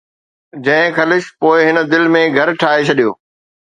جنهن 0.63 0.91
خلش 0.97 1.25
پوءِ 1.39 1.57
هن 1.67 1.77
دل 1.91 2.03
۾ 2.17 2.21
گهر 2.35 2.49
ٺاهي 2.61 2.81
ڇڏيو 2.87 3.11